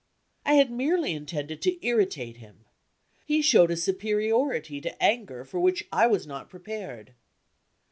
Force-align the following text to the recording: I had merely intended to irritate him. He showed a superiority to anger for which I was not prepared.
I 0.47 0.55
had 0.55 0.71
merely 0.71 1.13
intended 1.13 1.61
to 1.61 1.85
irritate 1.85 2.37
him. 2.37 2.65
He 3.23 3.43
showed 3.43 3.69
a 3.69 3.77
superiority 3.77 4.81
to 4.81 5.03
anger 5.03 5.45
for 5.45 5.59
which 5.59 5.87
I 5.91 6.07
was 6.07 6.25
not 6.25 6.49
prepared. 6.49 7.13